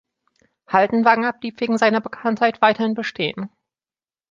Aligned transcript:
Haldenwanger“ 0.65 1.31
blieb 1.31 1.61
wegen 1.61 1.77
seiner 1.77 2.01
Bekanntheit 2.01 2.59
weiterhin 2.59 2.95
bestehen. 2.95 3.51